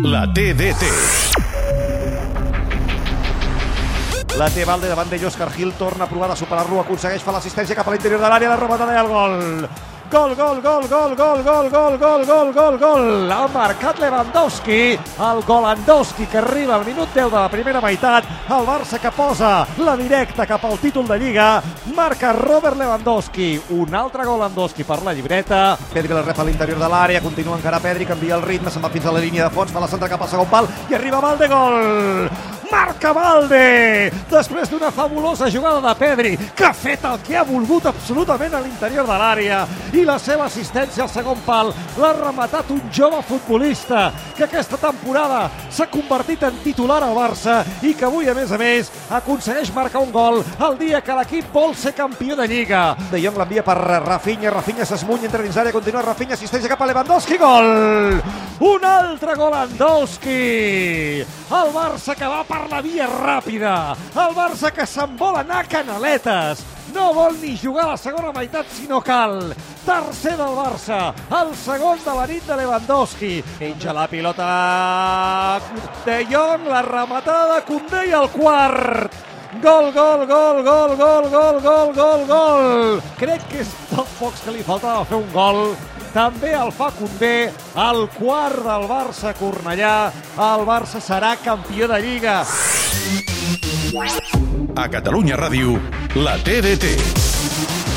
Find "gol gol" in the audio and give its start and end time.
9.10-10.34, 10.12-10.60, 10.36-10.86, 10.60-11.14, 10.88-11.42, 11.16-11.70, 11.42-11.96, 11.70-12.24, 11.96-12.52, 12.26-12.76, 12.52-13.30, 79.60-80.26, 79.92-80.64, 80.26-80.96, 80.64-81.28, 80.96-81.60, 81.28-81.92, 81.60-82.24, 81.92-83.00